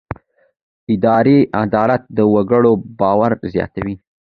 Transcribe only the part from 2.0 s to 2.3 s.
د